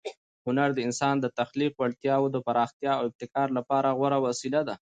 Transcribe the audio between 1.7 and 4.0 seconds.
وړتیاوو د پراختیا او ابتکار لپاره